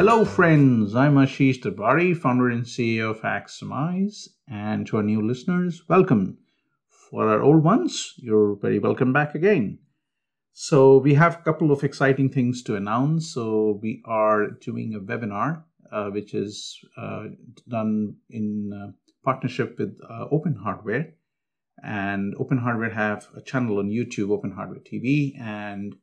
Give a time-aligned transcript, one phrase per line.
[0.00, 0.96] Hello, friends.
[0.96, 4.28] I'm Ashish Darbari, founder and CEO of Axiomise.
[4.48, 6.38] And to our new listeners, welcome.
[6.88, 9.78] For our old ones, you're very welcome back again.
[10.54, 13.34] So, we have a couple of exciting things to announce.
[13.34, 17.24] So, we are doing a webinar, uh, which is uh,
[17.68, 18.92] done in uh,
[19.22, 21.12] partnership with uh, Open Hardware.
[21.84, 25.94] And Open Hardware have a channel on YouTube, Open Hardware TV, and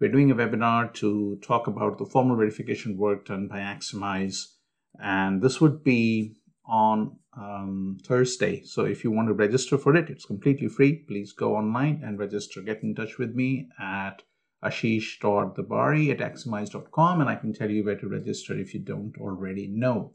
[0.00, 4.54] we're doing a webinar to talk about the formal verification work done by Axiomise.
[5.00, 8.62] And this would be on um, Thursday.
[8.62, 11.04] So if you want to register for it, it's completely free.
[11.08, 12.60] Please go online and register.
[12.60, 14.22] Get in touch with me at
[14.64, 19.68] ashish.darbari at axiomise.com and I can tell you where to register if you don't already
[19.68, 20.12] know.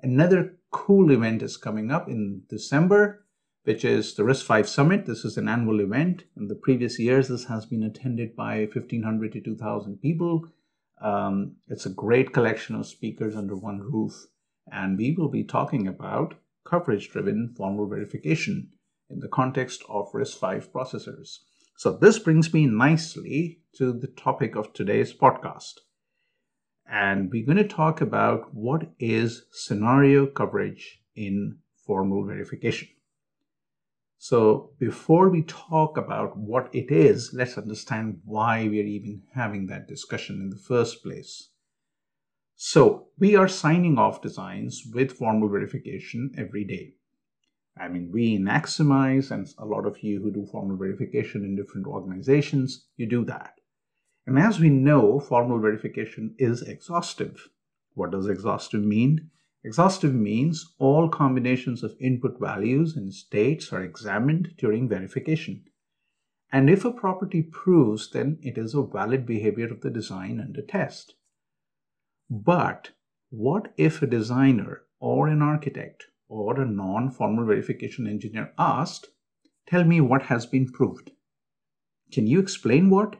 [0.00, 3.23] Another cool event is coming up in December
[3.64, 5.06] which is the RISC-V Summit.
[5.06, 6.24] This is an annual event.
[6.36, 10.46] In the previous years, this has been attended by 1,500 to 2,000 people.
[11.02, 14.12] Um, it's a great collection of speakers under one roof,
[14.70, 16.34] and we will be talking about
[16.64, 18.70] coverage-driven formal verification
[19.08, 21.38] in the context of RISC-V processors.
[21.76, 25.80] So this brings me nicely to the topic of today's podcast.
[26.86, 32.88] And we're going to talk about what is scenario coverage in formal verification.
[34.26, 39.66] So before we talk about what it is, let's understand why we are even having
[39.66, 41.50] that discussion in the first place.
[42.56, 46.94] So we are signing off designs with formal verification every day.
[47.78, 51.54] I mean, we in Axiomise and a lot of you who do formal verification in
[51.54, 53.60] different organizations, you do that.
[54.26, 57.50] And as we know, formal verification is exhaustive.
[57.92, 59.28] What does exhaustive mean?
[59.64, 65.64] Exhaustive means all combinations of input values and states are examined during verification.
[66.52, 70.60] And if a property proves, then it is a valid behavior of the design under
[70.60, 71.14] test.
[72.28, 72.90] But
[73.30, 79.08] what if a designer or an architect or a non formal verification engineer asked,
[79.66, 81.10] Tell me what has been proved?
[82.12, 83.16] Can you explain what?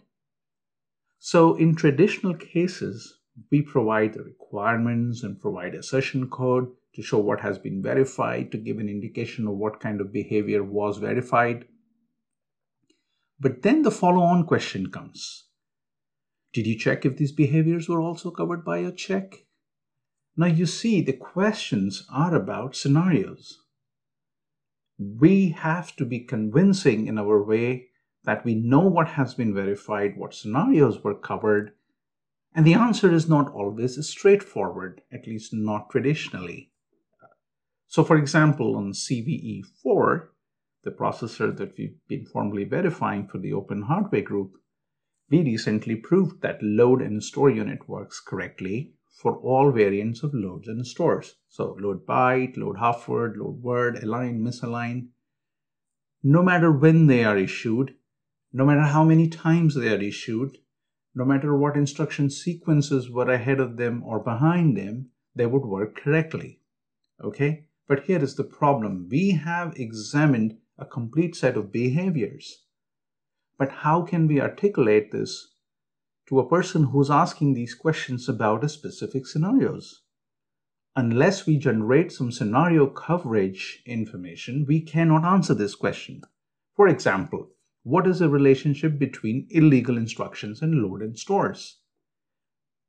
[1.19, 3.19] So, in traditional cases,
[3.51, 8.59] we provide the requirements and provide assertion code to show what has been verified, to
[8.59, 11.65] give an indication of what kind of behavior was verified.
[13.41, 15.49] But then the follow on question comes
[16.53, 19.45] Did you check if these behaviors were also covered by a check?
[20.37, 23.61] Now you see, the questions are about scenarios.
[24.99, 27.89] We have to be convincing in our way
[28.25, 31.73] that we know what has been verified, what scenarios were covered,
[32.55, 36.71] and the answer is not always straightforward, at least not traditionally.
[37.89, 40.29] So, for example, on CVE4,
[40.85, 44.53] the processor that we've been formally verifying for the Open Hardware Group,
[45.31, 50.69] we recently proved that load and store unit works correctly for all variants of loads
[50.69, 51.37] and stores.
[51.49, 55.09] So, load byte, load half word, load word, align, misalign.
[56.23, 57.95] No matter when they are issued,
[58.53, 60.59] no matter how many times they are issued,
[61.15, 65.97] no matter what instruction sequences were ahead of them or behind them, they would work
[65.97, 66.61] correctly.
[67.23, 67.67] Okay?
[67.87, 72.65] But here is the problem we have examined a complete set of behaviors.
[73.59, 75.55] But how can we articulate this
[76.27, 80.03] to a person who's asking these questions about a specific scenarios?
[80.97, 86.23] Unless we generate some scenario coverage information, we cannot answer this question.
[86.75, 87.51] For example,
[87.85, 91.77] what is the relationship between illegal instructions and load and stores?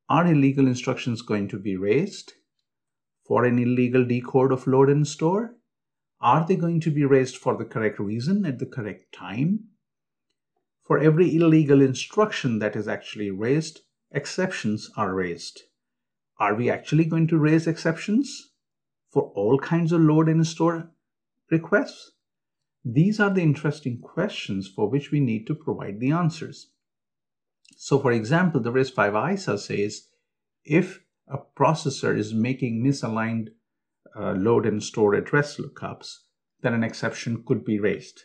[0.08, 2.32] Are illegal instructions going to be raised
[3.26, 5.56] for an illegal decode of load and store?
[6.18, 9.64] Are they going to be raised for the correct reason at the correct time?
[10.86, 13.80] For every illegal instruction that is actually raised,
[14.12, 15.60] exceptions are raised.
[16.38, 18.52] Are we actually going to raise exceptions
[19.10, 20.90] for all kinds of load and store
[21.50, 22.12] requests?
[22.88, 26.68] These are the interesting questions for which we need to provide the answers.
[27.76, 30.06] So, for example, the RISC-V ISA says
[30.64, 33.48] if a processor is making misaligned
[34.14, 36.18] uh, load and store address lookups,
[36.60, 38.22] then an exception could be raised.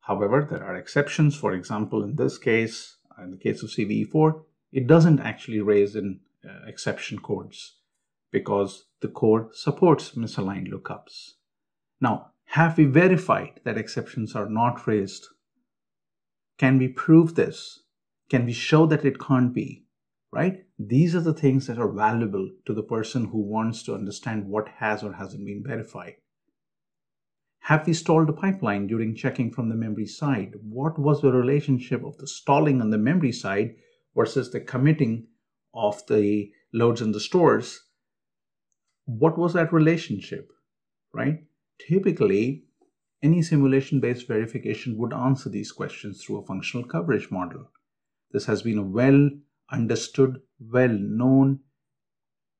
[0.00, 1.34] However, there are exceptions.
[1.34, 6.20] For example, in this case, in the case of CVE4, it doesn't actually raise in
[6.44, 7.76] uh, exception codes
[8.30, 11.32] because the code supports misaligned lookups.
[11.98, 15.26] Now, have we verified that exceptions are not raised?
[16.58, 17.80] Can we prove this?
[18.28, 19.84] Can we show that it can't be?
[20.30, 20.64] Right?
[20.78, 24.68] These are the things that are valuable to the person who wants to understand what
[24.68, 26.14] has or hasn't been verified.
[27.60, 30.54] Have we stalled a pipeline during checking from the memory side?
[30.62, 33.76] What was the relationship of the stalling on the memory side
[34.14, 35.28] versus the committing
[35.72, 37.80] of the loads in the stores,
[39.04, 40.50] what was that relationship,
[41.14, 41.44] right?
[41.88, 42.64] Typically,
[43.22, 47.70] any simulation based verification would answer these questions through a functional coverage model.
[48.30, 49.30] This has been a well
[49.70, 51.60] understood, well known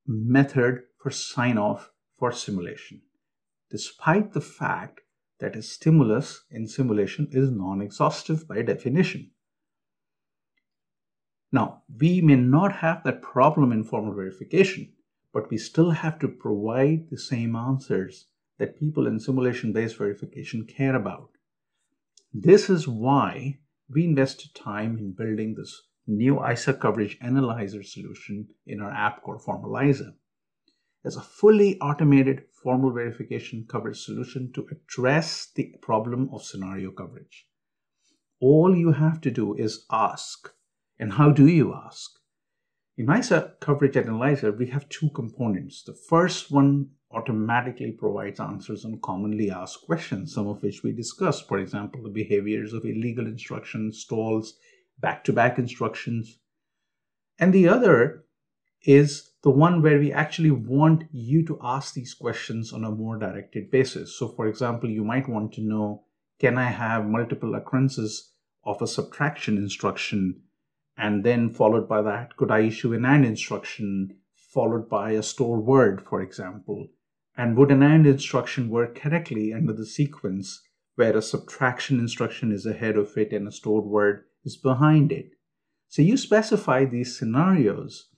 [0.07, 3.03] method for sign off for simulation,
[3.71, 5.01] despite the fact
[5.39, 9.31] that a stimulus in simulation is non exhaustive by definition.
[11.53, 14.95] Now, we may not have that problem in formal verification,
[15.33, 18.27] but we still have to provide the same answers
[18.63, 21.31] that people in simulation based verification care about.
[22.33, 23.59] This is why
[23.93, 29.43] we invested time in building this new ISA coverage analyzer solution in our app called
[29.43, 30.13] formalISA.
[31.05, 37.49] As a fully automated formal verification coverage solution to address the problem of scenario coverage.
[38.41, 40.53] All you have to do is ask.
[41.01, 42.13] And how do you ask?
[42.99, 45.83] In ISA Coverage Analyzer, we have two components.
[45.83, 51.49] The first one automatically provides answers on commonly asked questions, some of which we discussed.
[51.49, 54.59] For example, the behaviors of illegal instructions, stalls,
[54.99, 56.39] back to back instructions.
[57.39, 58.27] And the other
[58.83, 63.17] is the one where we actually want you to ask these questions on a more
[63.19, 64.19] directed basis.
[64.19, 66.05] So, for example, you might want to know
[66.39, 68.33] can I have multiple occurrences
[68.65, 70.43] of a subtraction instruction?
[70.97, 75.61] And then, followed by that, could I issue an AND instruction followed by a store
[75.61, 76.89] word, for example?
[77.37, 80.61] And would an AND instruction work correctly under the sequence
[80.97, 85.31] where a subtraction instruction is ahead of it and a stored word is behind it?
[85.89, 88.09] So you specify these scenarios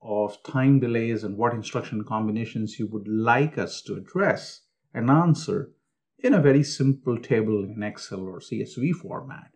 [0.00, 4.62] of time delays and what instruction combinations you would like us to address
[4.94, 5.72] and answer
[6.18, 9.50] in a very simple table in Excel or CSV format.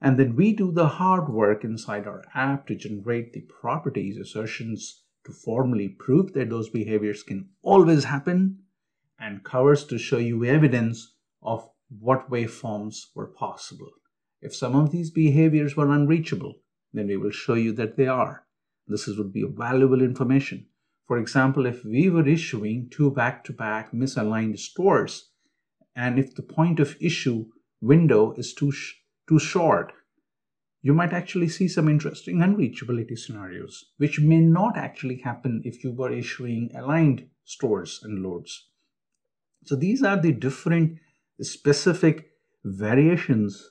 [0.00, 5.02] And then we do the hard work inside our app to generate the properties assertions
[5.24, 8.60] to formally prove that those behaviors can always happen,
[9.18, 13.90] and covers to show you evidence of what waveforms were possible.
[14.40, 16.54] If some of these behaviors were unreachable,
[16.92, 18.46] then we will show you that they are.
[18.86, 20.66] This would be valuable information.
[21.06, 25.30] For example, if we were issuing two back-to-back misaligned stores,
[25.96, 27.46] and if the point of issue
[27.80, 28.72] window is too,
[29.28, 29.92] too short,
[30.80, 35.92] you might actually see some interesting unreachability scenarios, which may not actually happen if you
[35.92, 38.68] were issuing aligned stores and loads.
[39.64, 40.98] So these are the different
[41.40, 42.30] specific
[42.64, 43.70] variations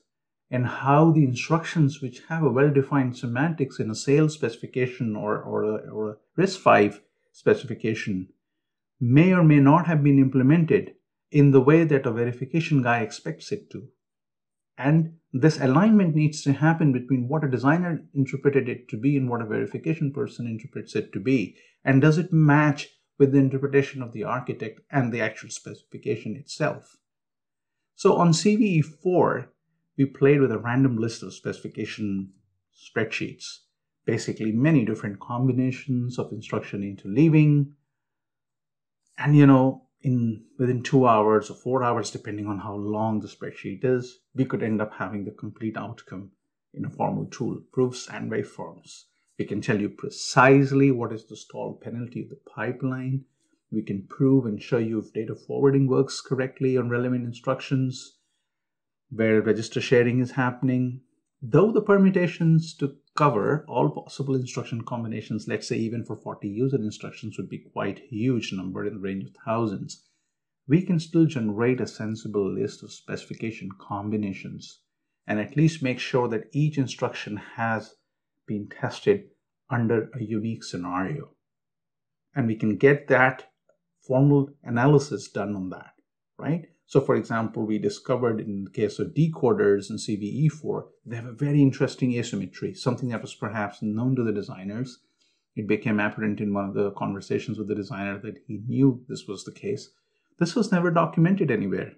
[0.49, 5.63] and how the instructions which have a well-defined semantics in a sales specification or, or,
[5.63, 6.99] a, or a RISC-V
[7.31, 8.29] specification
[8.99, 10.95] may or may not have been implemented
[11.31, 13.87] in the way that a verification guy expects it to.
[14.77, 19.29] And this alignment needs to happen between what a designer interpreted it to be and
[19.29, 21.57] what a verification person interprets it to be.
[21.83, 22.87] And does it match
[23.17, 26.97] with the interpretation of the architect and the actual specification itself?
[27.95, 29.51] So on CVE 4,
[29.97, 32.31] we played with a random list of specification
[32.75, 33.61] spreadsheets,
[34.05, 37.71] basically many different combinations of instruction interleaving.
[39.17, 43.27] And you know, in within two hours or four hours, depending on how long the
[43.27, 46.31] spreadsheet is, we could end up having the complete outcome
[46.73, 49.03] in a formal tool, proofs and waveforms.
[49.37, 53.25] We can tell you precisely what is the stall penalty of the pipeline.
[53.69, 58.15] We can prove and show you if data forwarding works correctly on relevant instructions,
[59.09, 61.01] where register sharing is happening.
[61.41, 66.77] Though the permutations to cover all possible instruction combinations, let's say even for 40 user
[66.77, 70.03] instructions, would be quite huge number in the range of thousands.
[70.67, 74.81] We can still generate a sensible list of specification combinations
[75.27, 77.95] and at least make sure that each instruction has
[78.47, 79.29] been tested
[79.69, 81.35] under a unique scenario.
[82.33, 83.51] And we can get that
[83.99, 85.93] formal analysis done on that,
[86.37, 86.65] right?
[86.89, 91.33] So, for example, we discovered in the case of decoders in CVE4, they have a
[91.33, 94.99] very interesting asymmetry, something that was perhaps known to the designers.
[95.57, 99.27] It became apparent in one of the conversations with the designer that he knew this
[99.27, 99.89] was the case.
[100.39, 101.91] This was never documented anywhere.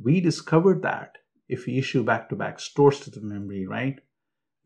[0.00, 4.00] We discovered that if we issue back to back stores to the memory, right?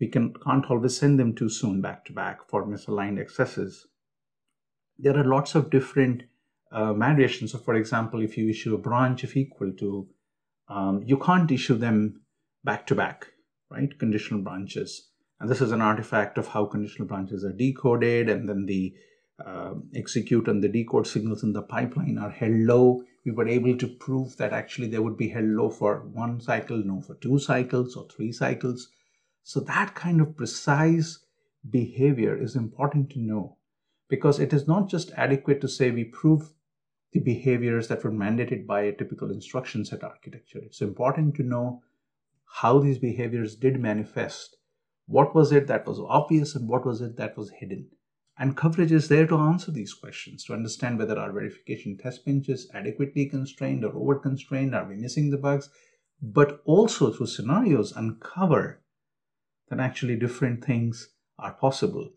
[0.00, 3.86] We can, can't always send them too soon back to back for misaligned accesses.
[4.98, 6.22] There are lots of different
[6.70, 7.52] uh, variations.
[7.52, 10.08] So, for example, if you issue a branch of equal to,
[10.68, 12.22] um, you can't issue them
[12.64, 13.28] back to back,
[13.70, 13.98] right?
[13.98, 15.08] Conditional branches.
[15.40, 18.94] And this is an artifact of how conditional branches are decoded, and then the
[19.44, 23.02] uh, execute and the decode signals in the pipeline are held low.
[23.24, 26.78] We were able to prove that actually they would be held low for one cycle,
[26.78, 28.88] no for two cycles or three cycles.
[29.44, 31.20] So that kind of precise
[31.70, 33.58] behavior is important to know
[34.08, 36.52] because it is not just adequate to say we prove
[37.12, 40.58] the behaviors that were mandated by a typical instruction set architecture.
[40.58, 41.82] It's important to know
[42.44, 44.56] how these behaviors did manifest.
[45.06, 47.88] What was it that was obvious and what was it that was hidden?
[48.38, 52.48] And coverage is there to answer these questions, to understand whether our verification test bench
[52.48, 55.70] is adequately constrained or over constrained, are we missing the bugs,
[56.22, 58.80] but also through scenarios uncover
[59.70, 62.10] that actually different things are possible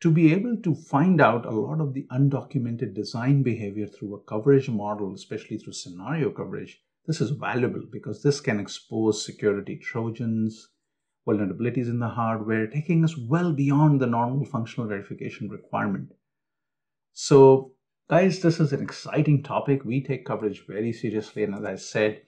[0.00, 4.20] to be able to find out a lot of the undocumented design behavior through a
[4.20, 10.68] coverage model, especially through scenario coverage, this is valuable because this can expose security trojans,
[11.26, 16.12] vulnerabilities in the hardware, taking us well beyond the normal functional verification requirement.
[17.12, 17.72] So,
[18.10, 19.84] guys, this is an exciting topic.
[19.84, 22.22] We take coverage very seriously, and as I said,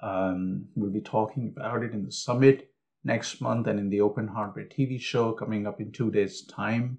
[0.00, 2.70] um, we'll be talking about it in the summit
[3.02, 6.98] next month and in the Open Hardware TV show coming up in two days' time.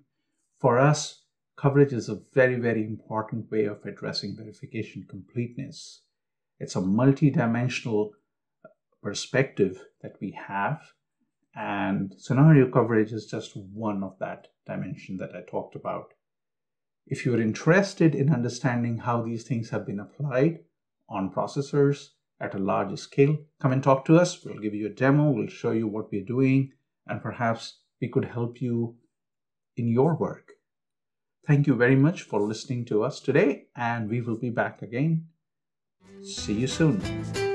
[0.60, 1.24] For us,
[1.56, 6.02] coverage is a very, very important way of addressing verification completeness.
[6.60, 8.12] It's a multi-dimensional
[9.02, 10.82] perspective that we have,
[11.56, 16.14] and scenario coverage is just one of that dimension that I talked about.
[17.08, 20.60] If you're interested in understanding how these things have been applied
[21.08, 22.10] on processors
[22.42, 24.44] at a larger scale, come and talk to us.
[24.44, 26.74] We'll give you a demo, we'll show you what we're doing,
[27.08, 28.98] and perhaps we could help you
[29.80, 30.54] in your work.
[31.48, 35.28] Thank you very much for listening to us today, and we will be back again.
[36.22, 37.49] See you soon.